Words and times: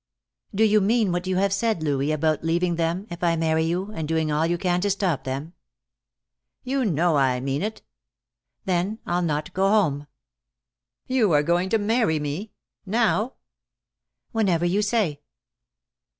"Do 0.55 0.63
you 0.63 0.81
mean 0.81 1.11
what 1.11 1.27
you 1.27 1.35
have 1.35 1.53
said, 1.53 1.83
Louis, 1.83 2.11
about 2.11 2.43
leaving 2.43 2.75
them, 2.75 3.05
if 3.11 3.23
I 3.23 3.35
marry 3.35 3.61
you, 3.65 3.91
and 3.91 4.07
doing 4.07 4.31
all 4.31 4.47
you 4.47 4.57
can 4.57 4.81
to 4.81 4.89
stop 4.89 5.25
them?" 5.25 5.53
"You 6.63 6.85
know 6.85 7.17
I 7.17 7.39
mean 7.39 7.61
it." 7.61 7.83
"Then 8.65 8.97
I'll 9.05 9.21
not 9.21 9.53
go 9.53 9.69
home." 9.69 10.07
"You 11.05 11.31
are 11.33 11.43
going 11.43 11.69
to 11.69 11.77
marry 11.77 12.19
me? 12.19 12.51
Now?" 12.83 13.35
"Whenever 14.31 14.65
you 14.65 14.81
say." 14.81 15.21